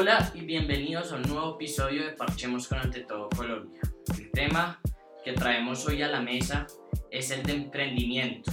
[0.00, 3.82] Hola y bienvenidos a un nuevo episodio de Parchemos con Ante Todo Colombia.
[4.18, 4.80] El tema
[5.22, 6.66] que traemos hoy a la mesa
[7.10, 8.50] es el de emprendimiento.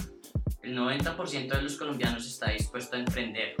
[0.62, 3.54] El 90% de los colombianos está dispuesto a emprender.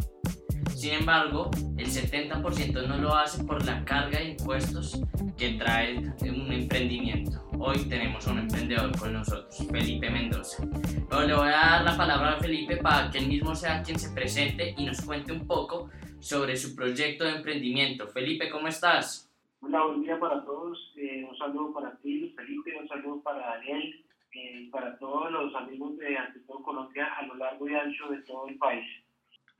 [0.76, 5.00] Sin embargo, el 70% no lo hace por la carga de impuestos
[5.38, 7.48] que trae un emprendimiento.
[7.58, 10.62] Hoy tenemos a un emprendedor con nosotros, Felipe Mendoza.
[11.08, 13.98] Pero le voy a dar la palabra a Felipe para que él mismo sea quien
[13.98, 15.88] se presente y nos cuente un poco
[16.20, 18.08] sobre su proyecto de emprendimiento.
[18.08, 19.30] Felipe, ¿cómo estás?
[19.60, 20.92] Hola, buen día para todos.
[20.96, 25.96] Eh, un saludo para ti, Felipe, un saludo para Daniel, eh, para todos los amigos
[25.98, 28.86] de Ante Todo Colombia a lo largo y ancho de todo el país.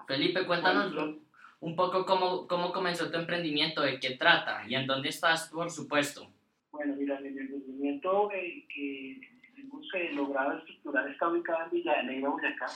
[0.06, 0.94] Felipe, cuéntanos
[1.60, 5.70] un poco cómo, cómo comenzó tu emprendimiento, de qué trata y en dónde estás, por
[5.70, 6.28] supuesto.
[6.70, 9.20] Bueno, mira, mi emprendimiento eh, que
[9.56, 12.66] hemos logrado estructurar está ubicado en Villa de Boyacá.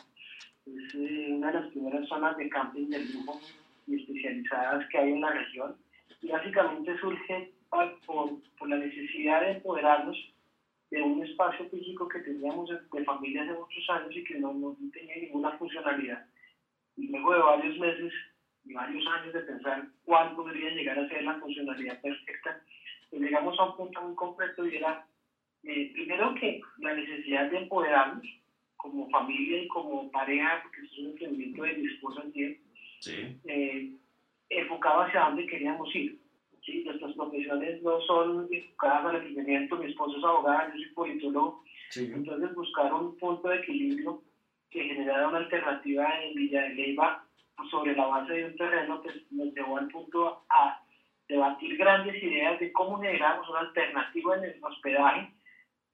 [0.66, 3.40] Es una de las primeras zonas de camping del lujo
[3.86, 5.76] y especializadas que hay en la región.
[6.20, 7.98] Y básicamente surge por,
[8.58, 10.16] por la necesidad de empoderarnos
[10.90, 14.76] de un espacio físico que teníamos de familia hace muchos años y que no, no
[14.92, 16.26] tenía ninguna funcionalidad.
[16.96, 18.12] Y luego de varios meses
[18.64, 22.60] y varios años de pensar cuál podría llegar a ser la funcionalidad perfecta,
[23.08, 25.06] pues llegamos a un punto muy concreto y era,
[25.64, 28.26] eh, primero que la necesidad de empoderarnos
[28.76, 32.60] como familia y como pareja, porque es un emprendimiento de mi esposa y
[33.02, 33.40] sí.
[33.46, 33.92] eh,
[34.48, 36.18] enfocado hacia dónde queríamos ir.
[36.64, 36.84] ¿sí?
[36.84, 42.10] Nuestras profesiones no son enfocadas al emprendimiento, mi esposo es abogado, yo soy politólogo, sí.
[42.14, 44.22] entonces buscar un punto de equilibrio
[44.70, 47.24] que generara una alternativa en Villa de Leyva
[47.70, 50.82] sobre la base de un terreno, pues nos llevó al punto a
[51.28, 55.32] debatir grandes ideas de cómo generamos una alternativa en el hospedaje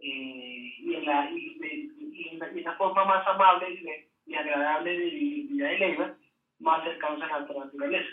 [0.01, 5.79] eh, y, en la, y, en la, forma más amable y, agradable de Villa de
[5.79, 6.14] Leyva,
[6.61, 8.11] más cercanos a la naturaleza.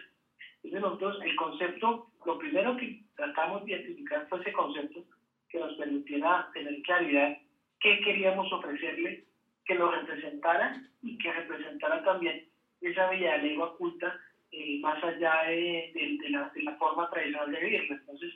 [0.63, 5.03] Entonces nosotros el concepto, lo primero que tratamos de identificar fue ese concepto
[5.49, 7.37] que nos permitiera tener claridad
[7.79, 9.25] qué queríamos ofrecerle
[9.65, 12.47] que lo representara y que representara también
[12.81, 14.19] esa Villa de oculta
[14.51, 17.87] eh, más allá de, de, la, de, la, forma tradicional de vivir.
[17.89, 18.33] Entonces,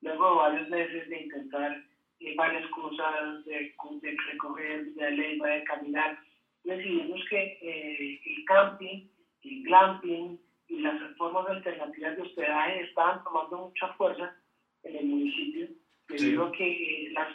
[0.00, 1.82] luego de varios meses de intentar
[2.20, 6.18] eh, varias cosas, de, de recorrer de Leyva, de caminar,
[6.64, 9.08] decidimos que eh, el camping,
[9.44, 14.36] el glamping y las formas alternativas de hospedaje estaban tomando mucha fuerza
[14.84, 15.68] en el municipio,
[16.08, 17.28] debido a que las,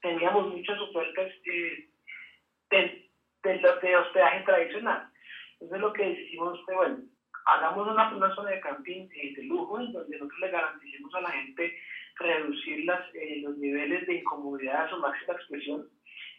[0.00, 3.08] teníamos muchas ofertas de,
[3.42, 5.08] de, hospedaje tradicional.
[5.54, 6.98] Entonces lo que decidimos fue, bueno,
[7.46, 11.20] hagamos una, una zona de camping eh, de lujo en donde nosotros le garanticemos a
[11.20, 11.78] la gente
[12.16, 15.88] reducir las, eh, los niveles de incomodidad a su máxima expresión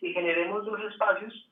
[0.02, 1.52] y generemos dos espacios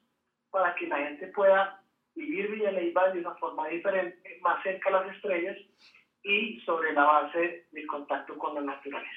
[0.52, 1.81] para que la gente pueda
[2.16, 5.58] vivir Villa Leyva de una forma diferente, más cerca a las estrellas
[6.24, 9.12] y sobre la base del contacto con la naturaleza.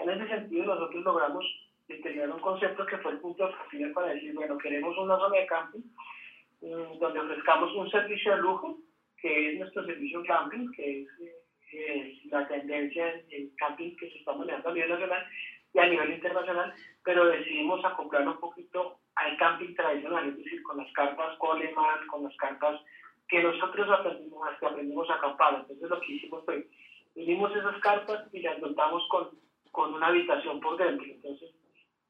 [0.00, 1.44] En ese sentido, nosotros logramos
[2.00, 5.46] tener un concepto que fue el punto de para decir, bueno, queremos una zona de
[5.46, 5.82] camping
[6.62, 8.78] mm, donde ofrezcamos un servicio de lujo,
[9.20, 11.08] que es nuestro servicio camping, que es,
[11.72, 15.26] eh, la tendencia en, camping que se está manejando a nivel nacional
[15.74, 20.78] y a nivel internacional, pero decidimos acoplarlo un poquito al camping tradicional, es decir, con
[20.78, 22.80] las carpas Coleman, con las carpas
[23.28, 25.54] que nosotros aprendimos, que aprendimos a acampar.
[25.54, 26.66] Entonces lo que hicimos fue,
[27.14, 29.30] unimos esas carpas y las montamos con,
[29.70, 31.04] con una habitación por dentro.
[31.06, 31.50] Entonces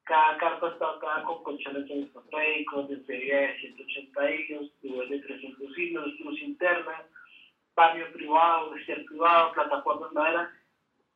[0.03, 5.77] cada carpa está cada con colchones semistratégicos, de feria de 180 hilos, tubos de 300
[5.77, 7.05] hilos, luz interna,
[7.75, 10.51] baño privado, vestido privado, plataforma de madera,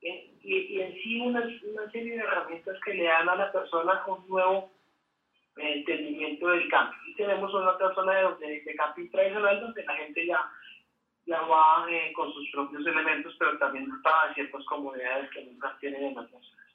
[0.01, 3.51] eh, y, y, en sí una, una, serie de herramientas que le dan a la
[3.51, 4.71] persona un nuevo
[5.57, 7.11] eh, entendimiento del camping.
[7.11, 10.39] Y tenemos una otra zona de, de, camping tradicional donde la gente ya,
[11.25, 16.03] ya va eh, con sus propios elementos, pero también para ciertas comodidades que nunca tienen
[16.03, 16.67] en otras zonas.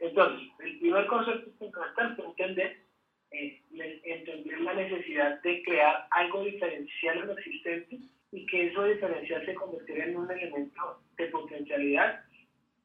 [0.00, 2.84] Entonces, el primer concepto es entender,
[3.32, 3.62] eh,
[4.04, 7.98] entender la necesidad de crear algo diferencial en lo existente
[8.32, 12.24] y que eso diferencial se convirtiera en un elemento de potencialidad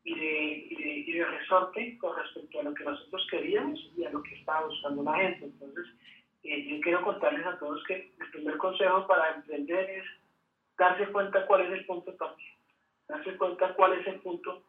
[0.06, 4.22] y de, y de, resorte con respecto a lo que nosotros queríamos y a lo
[4.22, 5.46] que estaba buscando la gente.
[5.46, 5.86] Entonces,
[6.44, 10.06] eh, yo quiero contarles a todos que el primer consejo para emprender es
[10.78, 12.44] darse cuenta cuál es el punto toque,
[13.08, 14.64] darse cuenta cuál es el punto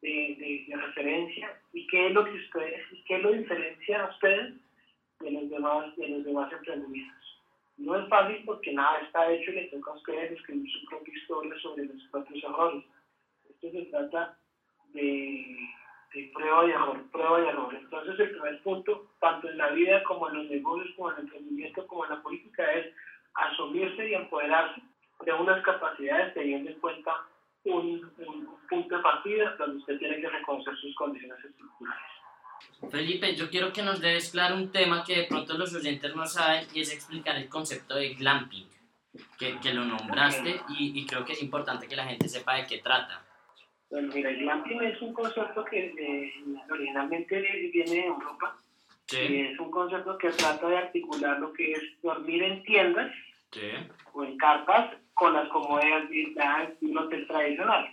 [0.00, 4.54] de, de, referencia y qué es lo que ustedes, y qué lo diferencia a ustedes
[5.18, 7.42] de los demás, de los demás emprendimientos.
[7.78, 11.14] No es fácil porque nada está hecho y les toca a ustedes escribir su propia
[11.14, 12.84] historia sobre los propios errores.
[13.48, 14.38] Esto se trata
[14.92, 15.56] de,
[16.14, 17.74] de prueba y error, prueba y error.
[17.74, 21.24] Entonces el primer punto, tanto en la vida como en los negocios, como en el
[21.24, 22.86] emprendimiento, como en la política, es
[23.34, 24.82] asumirse y empoderarse
[25.24, 27.12] de unas capacidades teniendo en cuenta
[27.64, 28.10] un,
[28.68, 32.02] punto de partida donde usted tiene que reconocer sus condiciones estructurales.
[32.90, 36.26] Felipe, yo quiero que nos des claro un tema que de pronto los oyentes no
[36.26, 38.68] saben y es explicar el concepto de glamping,
[39.38, 42.66] que, que lo nombraste y, y, creo que es importante que la gente sepa de
[42.66, 43.24] qué trata.
[43.90, 46.32] Bueno, mira, el glamping es un concepto que eh,
[46.70, 47.40] originalmente
[47.72, 48.56] viene de Europa.
[49.10, 53.10] Y es un concepto que trata de articular lo que es dormir en tiendas
[54.12, 57.88] o en carpas con las comodidades de un hotel tradicional.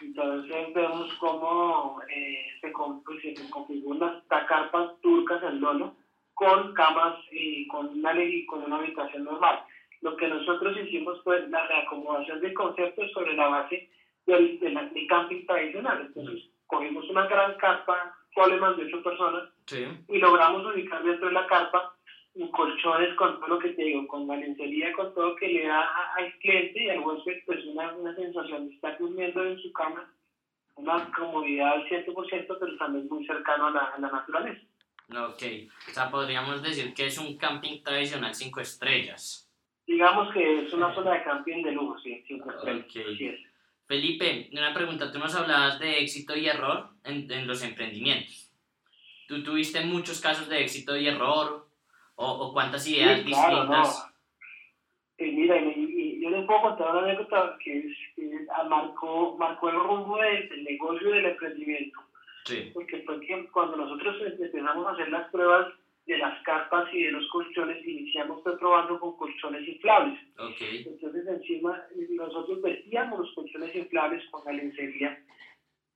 [0.00, 2.72] Entonces vemos cómo eh, se,
[3.04, 5.94] pues, se configuran las carpas turcas en lolo
[6.32, 9.60] con camas y con una, y con una habitación normal.
[10.00, 13.90] Lo que nosotros hicimos fue la reacomodación del concepto sobre la base
[14.30, 16.00] del, del, camping tradicional.
[16.06, 19.50] Entonces cogimos una gran carpa, más de ocho personas,
[20.08, 21.94] y logramos ubicar dentro de la carpa
[22.52, 25.82] colchones con todo lo que te digo, con la lencería, con todo que le da
[26.16, 30.12] al cliente y al huésped pues una, una sensación de estar durmiendo en su cama,
[30.76, 34.62] una comodidad al 100%, pero también muy cercano a la, a la naturaleza.
[35.10, 35.42] Ok,
[35.88, 39.48] o sea, podríamos decir que es un camping tradicional cinco estrellas.
[39.86, 42.86] Digamos que es una zona de camping de lujo, sí, cinco estrellas.
[42.86, 43.49] Okay.
[43.90, 48.52] Felipe, una pregunta, tú nos hablabas de éxito y error en, en los emprendimientos.
[49.26, 51.66] ¿Tú tuviste muchos casos de éxito y error?
[52.22, 54.12] o, cuántas ideas sí, claro, distintas.
[55.18, 55.26] No.
[55.26, 60.18] mira, y, yo les puedo contar una anécdota que, es, que marcó, marcó el rumbo
[60.18, 61.98] del, negocio y del emprendimiento.
[62.44, 62.70] Sí.
[62.74, 65.72] Porque fue que cuando nosotros empezamos a hacer las pruebas
[66.10, 70.18] de las carpas y de los colchones, iniciamos probando con colchones inflables.
[70.36, 70.84] Okay.
[70.84, 71.80] Entonces encima
[72.10, 75.22] nosotros vestíamos los colchones inflables con la lencería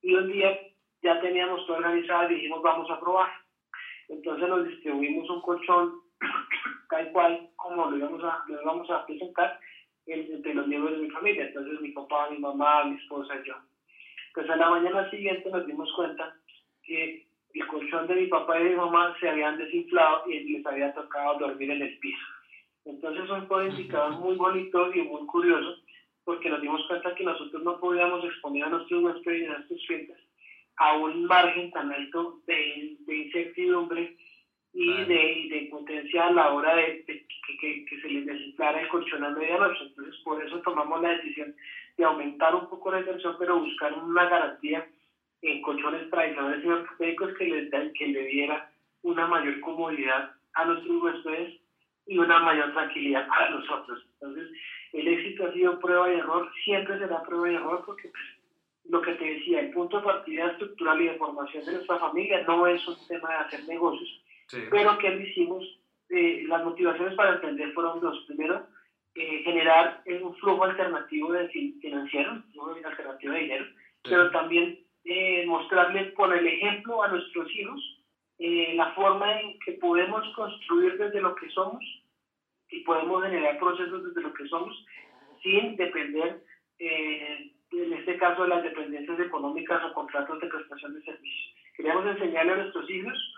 [0.02, 0.56] y un día
[1.02, 3.28] ya teníamos todo organizado y dijimos vamos a probar.
[4.08, 5.94] Entonces nos distribuimos un colchón
[6.90, 9.58] tal cual como lo íbamos a, lo íbamos a presentar
[10.06, 13.54] entre los miembros de mi familia, entonces mi papá, mi mamá, mi esposa yo.
[14.32, 16.36] Pues a la mañana siguiente nos dimos cuenta
[16.84, 20.66] que el colchón de mi papá y de mi mamá se habían desinflado y les
[20.66, 22.26] había tocado dormir en el piso.
[22.84, 25.76] Entonces son fue indicador muy bonito y muy curioso
[26.24, 29.80] porque nos dimos cuenta que nosotros no podíamos exponer a nuestros huéspedes y a nuestros
[29.86, 30.18] clientes
[30.76, 34.16] a un margen tan alto de, de incertidumbre
[34.72, 39.22] y de, de potencia a la hora de, que, que, se les desinflara el colchón
[39.22, 39.84] a medianoche.
[39.84, 41.54] Entonces, por eso tomamos la decisión
[41.96, 44.84] de aumentar un poco la inversión, pero buscar una garantía
[45.44, 48.70] en colchones tradicionales y ortopédicos que les que le diera
[49.02, 51.60] una mayor comodidad a nuestros huéspedes
[52.06, 54.06] y una mayor tranquilidad para nosotros.
[54.14, 54.50] Entonces,
[54.92, 58.24] el éxito ha sido prueba y error, siempre será prueba y error porque pues,
[58.88, 62.42] lo que te decía, el punto de partida estructural y de formación de nuestra familia
[62.46, 64.22] no es un tema de hacer negocios,
[64.70, 65.64] pero que hicimos,
[66.10, 68.24] eh, las motivaciones para emprender fueron dos.
[68.26, 68.66] Primero,
[69.14, 73.66] eh, generar un flujo alternativo de financiero, un alternativo de dinero,
[74.02, 78.00] pero también eh, mostrarle por el ejemplo a nuestros hijos
[78.36, 81.82] la forma en que podemos construir desde lo que somos
[82.68, 84.84] y podemos generar procesos desde lo que somos
[85.42, 86.42] sin depender,
[86.78, 91.54] en este caso, de las dependencias económicas o contratos de prestación de servicios.
[91.76, 93.34] Queríamos enseñarle a nuestros hijos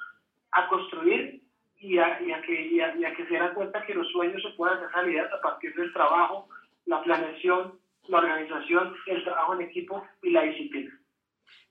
[0.53, 1.43] a construir
[1.79, 4.51] y a, y a que, y a, que se den cuenta que los sueños se
[4.51, 6.49] pueden hacer realidad a partir del trabajo,
[6.87, 7.79] la planeación,
[8.09, 10.99] la organización, el trabajo en equipo y la disciplina.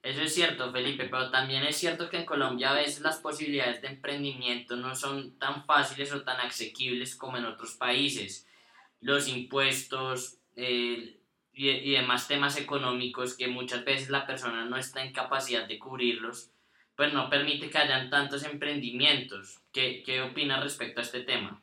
[0.01, 3.81] Eso es cierto, Felipe, pero también es cierto que en Colombia a veces las posibilidades
[3.81, 8.47] de emprendimiento no son tan fáciles o tan asequibles como en otros países.
[9.01, 11.17] Los impuestos eh,
[11.53, 15.79] y, y demás temas económicos que muchas veces la persona no está en capacidad de
[15.79, 16.51] cubrirlos,
[16.95, 19.61] pues no permite que hayan tantos emprendimientos.
[19.73, 21.61] ¿Qué, qué opinas respecto a este tema?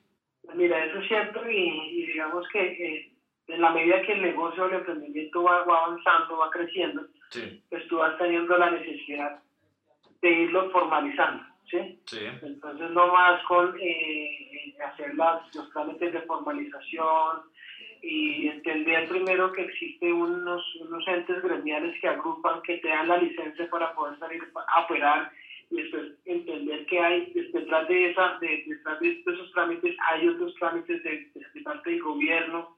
[0.54, 3.12] Mira, eso es cierto y, digamos que
[3.48, 7.06] en la medida que el negocio o el emprendimiento va, avanzando, va creciendo,
[7.68, 9.40] pues tú vas teniendo la necesidad
[10.20, 11.44] de irlo formalizando.
[11.70, 11.98] ¿sí?
[12.06, 12.20] sí.
[12.42, 17.52] Entonces no más con eh, hacer las, los trámites de formalización,
[18.02, 23.16] y entender primero que existen unos, unos entes gremiales que agrupan, que te dan la
[23.16, 25.30] licencia para poder salir a operar
[25.70, 30.52] y después entender que hay detrás de, esa, de, detrás de esos trámites hay otros
[30.56, 32.76] trámites de, de, parte del gobierno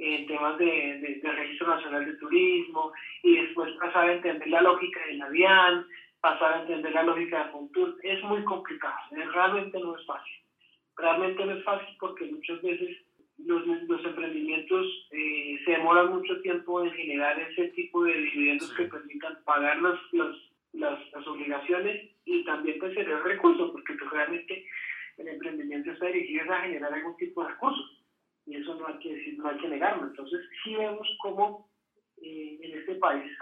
[0.00, 2.92] en temas de, de, registro nacional de turismo
[3.22, 5.86] y después pasar a entender la lógica de la DIAN,
[6.22, 10.34] pasar a entender la lógica de Fontur, es muy complicado, realmente no es fácil.
[10.96, 12.96] Realmente no es fácil porque muchas veces
[13.38, 18.84] los, los emprendimientos eh, se demoran mucho tiempo en generar ese tipo de dividendos que
[18.84, 24.66] permitan pagar los, los, las, las, obligaciones y también pues el recursos, porque pues, realmente
[25.18, 27.99] el emprendimiento está dirigido a generar algún tipo de recursos
[28.50, 30.08] y eso no hay que decir, no hay que negarlo.
[30.08, 31.70] Entonces sí vemos cómo
[32.20, 32.60] eh,
[33.00, 33.32] país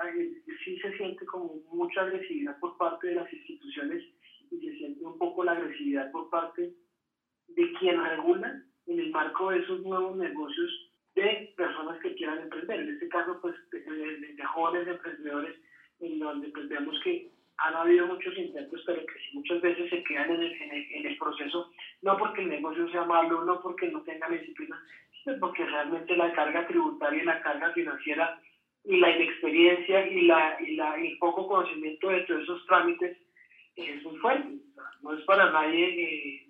[0.65, 4.03] sí se siente como mucha agresividad por parte de las instituciones
[4.51, 6.73] y se siente un poco la agresividad por parte
[7.49, 12.81] de quien regula en el marco de esos nuevos negocios de personas que quieran emprender.
[12.81, 15.57] En este caso, pues, de, de, jóvenes emprendedores,
[16.01, 20.31] en donde pues, vemos que han habido muchos intentos, pero que muchas veces se quedan
[20.31, 20.53] en el,
[20.93, 21.71] en el, proceso,
[22.03, 24.81] no porque el negocio sea malo, no porque no tengan disciplina,
[25.23, 28.41] sino porque realmente la carga tributaria y la carga financiera
[28.85, 33.19] y la inexperiencia y, la, y, la, el poco conocimiento de todos esos trámites
[33.77, 34.49] es muy fuerte.
[35.03, 36.47] no es para nadie eh,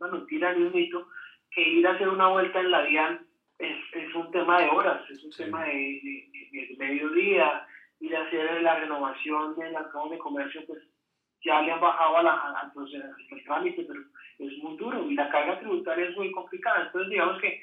[0.00, 1.06] una mentira ni un mito
[1.50, 3.26] que ir a hacer una vuelta en la DIAN
[3.58, 6.00] es, es un tema de horas, es un tema de,
[6.52, 7.66] de, mediodía,
[8.00, 10.82] ir a hacer la renovación de la Cámara de Comercio, pues
[11.44, 14.00] ya le han bajado a la, a, pues, el trámite, pero
[14.38, 16.86] es muy duro y la carga tributaria es muy complicada.
[16.86, 17.60] Entonces, digamos que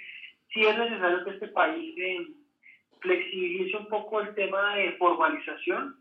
[0.53, 2.27] sí es necesario que este país eh,
[3.00, 5.98] flexibilice un poco el tema de formalización,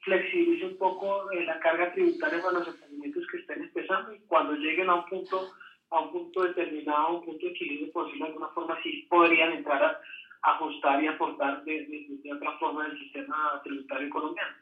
[0.00, 4.54] flexibilice un poco eh, la carga tributaria para los emprendimientos que estén empezando y cuando
[4.54, 5.52] lleguen a un punto
[5.90, 9.52] a un punto determinado, un punto de equilibrio, por decirlo de alguna forma, sí podrían
[9.52, 10.00] entrar a,
[10.42, 14.54] ajustar y aportar de, de, otra forma el sistema tributario colombiano.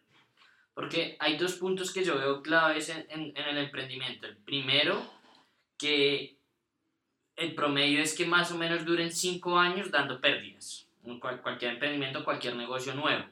[0.73, 4.27] Porque hay dos puntos que yo veo claves en, en, en, el emprendimiento.
[4.27, 5.01] El primero,
[5.85, 6.37] que
[7.37, 10.89] el promedio es que más o menos duren cinco años dando pérdidas.
[11.21, 13.25] Cual, cualquier emprendimiento, cualquier negocio nuevo.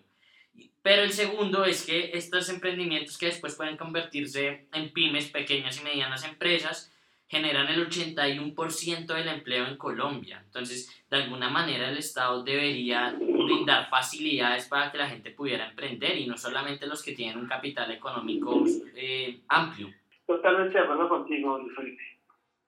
[0.82, 5.84] Pero el segundo es que estos emprendimientos que después pueden convertirse en pymes, pequeñas y
[5.84, 6.92] medianas empresas,
[7.26, 10.42] generan el 81% del empleo en Colombia.
[10.44, 16.18] Entonces, de alguna manera el Estado debería brindar facilidades para que la gente pudiera emprender
[16.18, 18.62] y no solamente los que tienen un capital económico
[18.94, 19.88] eh, amplio.
[20.26, 22.11] Totalmente de acuerdo contigo, Luis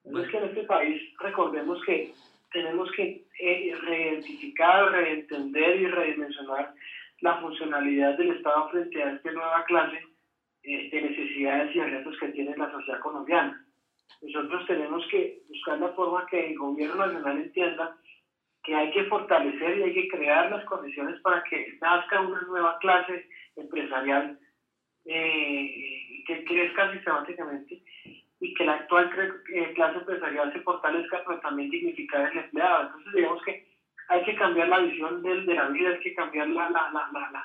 [0.05, 0.21] Felipe.
[0.21, 2.13] Es que en este país recordemos que
[2.53, 6.73] tenemos que eh, reidentificar, reentender y redimensionar
[7.19, 9.99] la funcionalidad del Estado frente a esta nueva clase
[10.63, 13.65] eh, de necesidades y retos que tiene la sociedad colombiana
[14.21, 17.97] nosotros tenemos que buscar la forma que el gobierno nacional entienda
[18.63, 22.77] que hay que fortalecer y hay que crear las condiciones para que nazca una nueva
[22.79, 24.39] clase empresarial
[25.05, 27.83] eh, que crezca sistemáticamente
[28.45, 29.09] y que la actual
[29.53, 32.83] eh, clase empresarial se fortalezca, pero también dignificar el empleado.
[32.83, 33.67] Entonces, digamos que
[34.09, 37.43] hay que cambiar la visión de, de la vida, hay que cambiar la, la, la,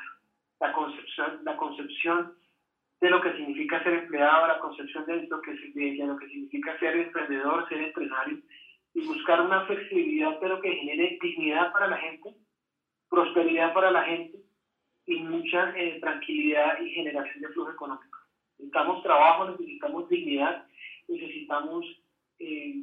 [0.60, 2.34] la concepción, la concepción
[3.00, 6.78] de lo que significa ser empleado, la concepción de lo que, de lo que significa
[6.78, 8.38] ser emprendedor, ser empresario,
[8.92, 12.34] y buscar una flexibilidad, pero que genere dignidad para la gente,
[13.08, 14.38] prosperidad para la gente
[15.06, 18.09] y mucha eh, tranquilidad y generación de flujo económico.
[18.60, 20.66] Necesitamos trabajo, necesitamos dignidad,
[21.08, 21.86] necesitamos
[22.38, 22.74] eh,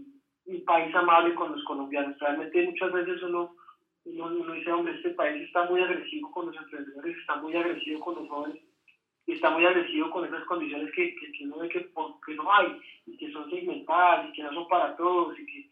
[0.46, 2.18] un país amable con los colombianos.
[2.20, 3.56] Realmente muchas veces uno,
[4.06, 8.16] uno, dice, hombre, este país está muy agresivo con los emprendedores, está muy agresivo con
[8.16, 8.62] los jóvenes,
[9.28, 11.92] y está muy agresivo con esas condiciones que, que, uno ve que,
[12.26, 15.70] que, no hay y que son segmentadas y que no son para todos y que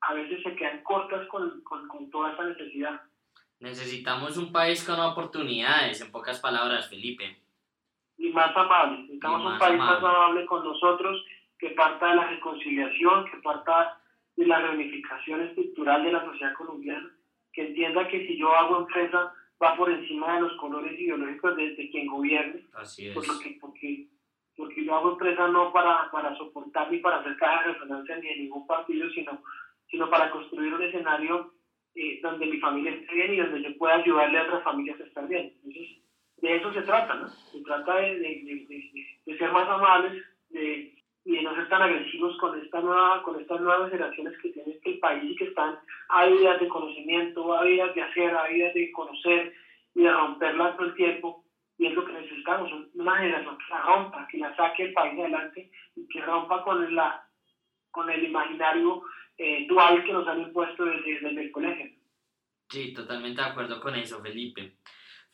[0.00, 3.02] a veces se quedan cortas con, con, con toda esa necesidad.
[3.60, 7.45] Necesitamos un país con oportunidades, en pocas palabras, Felipe.
[8.18, 9.00] Y más amable.
[9.02, 11.24] Necesitamos un país más amable con nosotros,
[11.58, 14.00] que parta de la reconciliación, que parta
[14.36, 17.10] de la reunificación estructural de la sociedad colombiana,
[17.52, 19.32] que entienda que si yo hago empresa
[19.62, 22.66] va por encima de los colores ideológicos de, quien gobierne.
[22.74, 23.14] Así es.
[23.14, 24.06] porque, porque,
[24.56, 28.28] porque yo hago empresa no para, para soportar ni para hacer caja de resonancia ni
[28.28, 29.42] de ningún partido, sino,
[29.90, 31.54] sino para construir un escenario
[31.94, 35.04] eh, donde mi familia esté bien y donde yo pueda ayudarle a otras familias a
[35.04, 35.54] estar bien.
[35.56, 35.98] Entonces,
[36.38, 37.28] de eso se trata, ¿no?
[37.28, 38.66] Se trata de, de,
[39.24, 43.40] de, ser más amables, de y de no ser tan agresivos con, esta nueva, con
[43.40, 45.76] estas nuevas generaciones que tiene el país y que están
[46.08, 49.52] ávidas de conocimiento, ávidas de hacer, ávidas de conocer
[49.96, 51.44] y de romperlas todo el tiempo.
[51.78, 55.18] Y es lo que necesitamos, una generación que la rompa, que la saque el país
[55.18, 57.26] adelante y que rompa con, la,
[57.90, 59.02] con el imaginario
[59.36, 61.90] eh, dual que nos han impuesto desde, desde el colegio.
[62.70, 64.76] Sí, totalmente de acuerdo con eso, Felipe.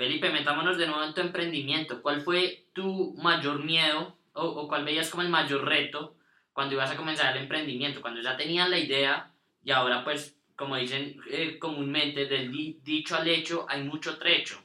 [0.02, 2.02] Felipe, metámonos de nuevo en tu emprendimiento.
[2.02, 6.16] ¿Cuál fue tu mayor miedo o, o cuál veías como el mayor reto
[6.52, 9.30] cuando ibas a comenzar el emprendimiento, cuando ya tenías la idea
[9.62, 14.60] y ahora pues, como dicen eh, comúnmente, del dicho al hecho hay mucho trecho.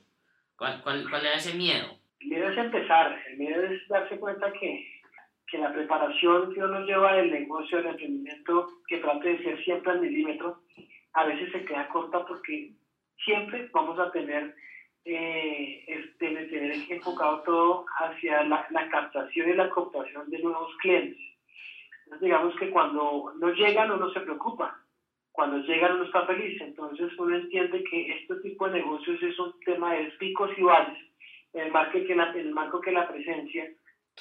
[0.58, 2.00] ¿Cuál, cuál, cuál era ese miedo?
[2.20, 4.88] El miedo es empezar, el miedo es darse cuenta que,
[5.52, 9.92] que la preparación que uno lleva del negocio, del emprendimiento, que trate de ser siempre
[9.92, 10.64] al milímetro,
[11.14, 12.72] a veces se queda corta porque
[13.24, 14.56] siempre vamos a tener
[15.06, 21.20] eh, este, tener enfocado todo hacia la, la, captación y la cooptación de nuevos clientes.
[22.04, 24.80] Entonces, digamos que cuando no llegan uno se preocupa.
[25.32, 26.60] cuando llegan uno está feliz.
[26.62, 30.98] Entonces uno entiende que este tipo de negocios es un tema de picos y valles,
[31.54, 33.72] en el marco que la, el marco que la presencia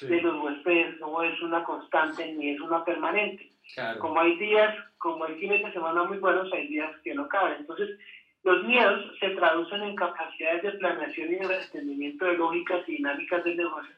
[0.01, 3.51] de los huéspedes no es una constante ni es una permanente.
[3.99, 7.57] Como hay días, como hay fines de semana muy buenos, hay días que no caben.
[7.59, 7.97] Entonces,
[8.47, 13.43] los miedos se traducen en capacidades de planeación y de entendimiento de lógicas y dinámicas
[13.43, 13.93] del negocio,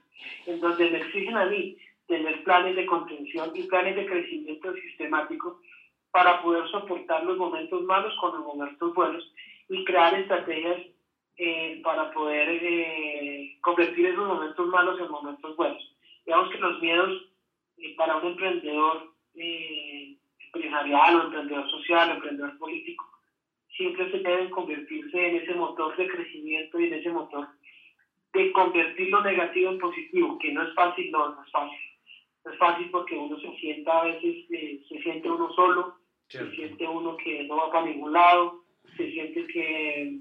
[0.47, 1.77] en donde me exigen a mí
[2.07, 5.61] tener planes de contención y planes de crecimiento sistemático
[6.09, 9.23] para poder soportar los momentos malos con los momentos buenos
[9.69, 10.81] y crear estrategias
[11.37, 15.95] eh, para poder eh, convertir esos momentos malos en momentos buenos.
[16.25, 17.21] Digamos que los miedos
[17.77, 23.18] eh, para un emprendedor empresarial o emprendedor social o emprendedor político
[23.79, 27.47] siempre se deben convertirse en ese motor de crecimiento y en ese motor
[28.33, 31.79] de convertir lo negativo en positivo, que no es fácil, no, no es fácil.
[32.43, 35.95] No es fácil porque uno se sienta a veces, se siente uno solo,
[36.27, 38.65] se siente uno que no va para ningún lado,
[38.97, 40.19] se siente que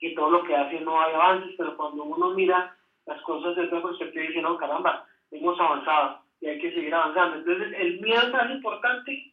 [0.00, 2.74] que todo lo que hace no hay avances, pero cuando uno mira
[3.06, 7.36] las cosas desde otra perspectiva dice, no, caramba, hemos avanzado y hay que seguir avanzando.
[7.36, 9.29] Entonces, el miedo más importante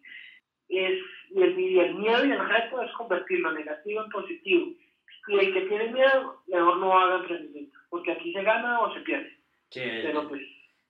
[0.70, 1.56] es, y el,
[1.96, 4.68] miedo y el reto es convertir lo negativo en positivo.
[5.28, 9.02] Y el que tiene miedo, mejor no haga emprendimiento, porque aquí se gana o se
[9.02, 9.38] pierde.
[9.74, 10.42] pero pues,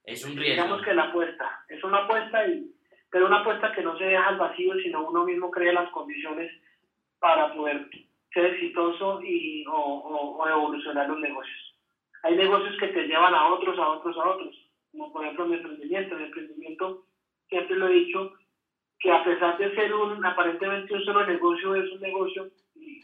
[0.03, 0.63] es un riesgo.
[0.63, 2.71] Digamos que la apuesta, es una apuesta, y,
[3.11, 6.51] pero una apuesta que no se deja al vacío, sino uno mismo crea las condiciones
[7.19, 7.87] para poder
[8.33, 11.75] ser exitoso y, o, o, evolucionar los negocios.
[12.23, 14.55] Hay negocios que te llevan a otros, a otros, a otros,
[14.91, 16.15] como por ejemplo mi emprendimiento.
[16.15, 17.05] Mi emprendimiento,
[17.49, 18.33] siempre lo he dicho,
[18.99, 22.49] que a pesar de ser un aparentemente un solo negocio, es un negocio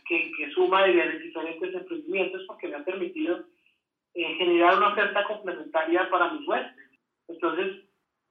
[0.08, 3.44] que, que suma diferentes emprendimientos porque me ha permitido
[4.16, 6.92] eh, generar una oferta complementaria para mis huéspedes.
[7.28, 7.84] Entonces,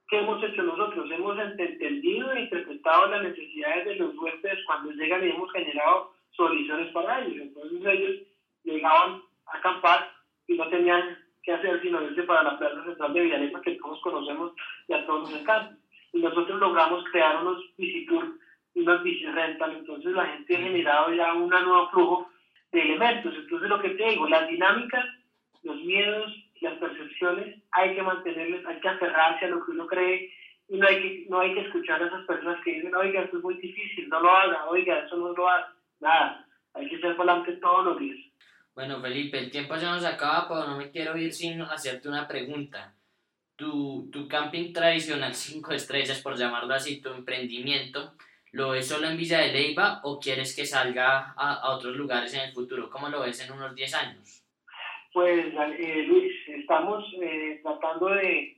[0.07, 1.09] ¿qué hemos hecho nosotros?
[1.11, 6.91] Hemos entendido e interpretado las necesidades de los huéspedes cuando llegan y hemos generado soluciones
[6.93, 7.47] para ellos.
[7.47, 8.15] Entonces ellos
[8.63, 10.09] llegaban a acampar
[10.47, 13.99] y no tenían que hacer sino irse para la plaza central de Villalema que todos
[14.01, 14.53] conocemos
[14.87, 15.77] y a todos nos encanta.
[16.13, 18.39] Y nosotros logramos crear unos visitur
[18.73, 22.29] y unas bicirrental, entonces la gente ha generado ya un nuevo flujo
[22.71, 23.33] de elementos.
[23.35, 25.05] Entonces lo que te digo, las dinámicas,
[25.63, 30.31] los miedos, las percepciones, hay que mantenerles, hay que aferrarse a lo que uno cree
[30.69, 33.37] y no hay que, no hay que escuchar a esas personas que dicen, oiga, esto
[33.37, 37.15] es muy difícil, no lo haga, oiga, eso no lo haga nada, hay que ser
[37.15, 38.17] volante todos los días.
[38.73, 42.27] Bueno, Felipe, el tiempo ya nos acaba, pero no me quiero ir sin hacerte una
[42.27, 42.95] pregunta.
[43.55, 48.13] Tu, tu camping tradicional 5 estrellas, por llamarlo así, tu emprendimiento,
[48.51, 52.33] ¿lo ves solo en Villa de Leyva o quieres que salga a, a otros lugares
[52.33, 52.89] en el futuro?
[52.89, 54.43] ¿Cómo lo ves en unos 10 años?
[55.13, 55.45] Pues,
[55.77, 58.57] eh, Luis, estamos eh, tratando de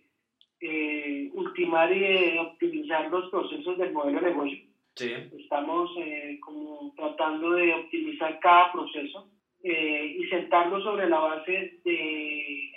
[0.62, 7.74] eh, ultimar y optimizar los procesos del modelo de negocio Estamos eh, como tratando de
[7.74, 9.30] optimizar cada proceso
[9.62, 12.72] eh, y sentarlo sobre la base de,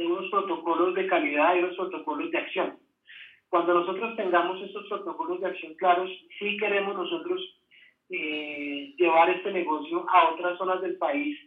[0.00, 2.78] de, unos protocolos de calidad y unos protocolos de acción.
[3.48, 7.40] Cuando nosotros tengamos estos protocolos de acción claros, sí queremos nosotros
[8.08, 11.38] eh, llevar este negocio a otras zonas del país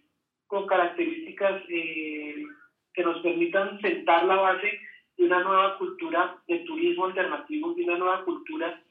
[0.47, 4.71] con características que nos permitan sentar la base
[5.17, 8.81] de una nueva cultura de turismo alternativo, de una nueva cultura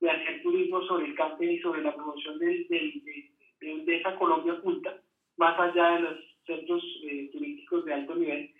[0.00, 4.96] de hacer turismo sobre el camping y sobre la promoción de, de, esa Colombia oculta,
[5.36, 6.18] más allá de los
[6.50, 8.50] centros eh, turísticos de alto nivel,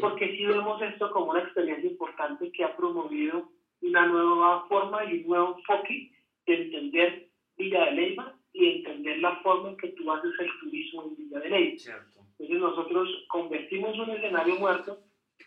[0.00, 3.50] porque sí vemos esto como una experiencia importante que ha promovido
[3.82, 6.12] una nueva forma y un nuevo enfoque
[6.46, 11.04] de entender Villa de Leyva y entender la forma en que tú haces el turismo
[11.04, 12.06] en Villa de Leyva.
[12.38, 14.98] Entonces nosotros convertimos un escenario muerto,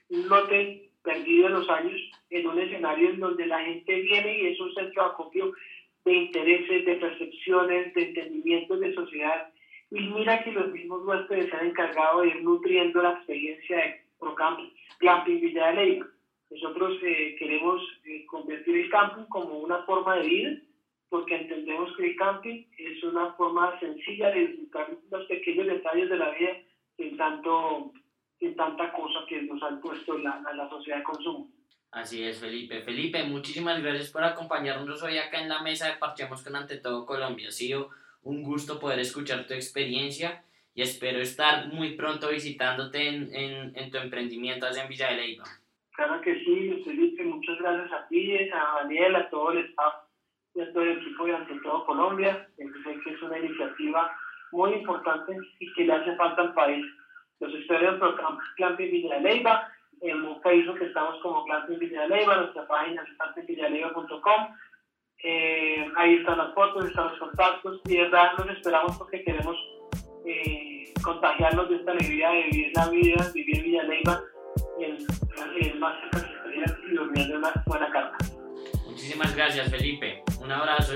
[0.10, 4.48] un lote perdido en los años en un escenario en donde la gente viene y
[4.48, 5.54] es un centro de acopio
[6.06, 9.53] de intereses, de percepciones, de entendimientos de sociedad.
[9.94, 14.02] Y mira que los mismos huéspedes se han encargado de ir nutriendo la experiencia de
[14.20, 14.60] Procamp,
[15.00, 16.04] Glamping Villa de.
[16.50, 20.58] Nosotros eh, queremos eh, convertir el camping como una forma de vida,
[21.10, 26.18] porque entendemos que el camping es una forma sencilla de disfrutar los pequeños detalles de
[26.18, 26.58] la vida
[26.98, 27.94] sin tanto
[28.58, 31.50] tanta cosa que nos han puesto la, la sociedad de consumo.
[31.92, 32.82] Así es, Felipe.
[32.82, 37.06] Felipe, muchísimas gracias por acompañarnos hoy acá en la mesa de Parchemos con Ante Todo
[37.06, 37.52] Colombia.
[37.52, 37.92] Sido
[38.24, 43.92] un gusto poder escuchar tu experiencia y espero estar muy pronto visitándote en, en, en
[43.92, 45.46] tu emprendimiento allá en Villa de Leyva.
[45.92, 47.24] Claro que sí, Felipe.
[47.24, 49.94] Muchas gracias a ti, a Daniel, a todo el staff
[50.56, 52.48] y a todo el equipo de Ante Todo Colombia.
[52.58, 54.12] Sé que es una iniciativa
[54.52, 56.86] muy importante y que le hace falta al país
[57.40, 58.16] los historias por
[58.56, 59.70] Clamping Villa de Leyva,
[60.02, 64.56] en Facebook estamos como Clamping Villa de Leyva, nuestra página es clampingvilladeleyva.com.
[65.24, 69.56] Eh, ahí están las fotos, están los contactos y de verdad los esperamos porque queremos
[70.26, 74.22] eh, contagiarnos de esta alegría de vivir la vida, vivir Villa Leyva
[74.80, 74.98] el,
[75.62, 78.18] el más cerca y durmiendo una buena carta.
[78.86, 80.94] Muchísimas gracias Felipe, un abrazo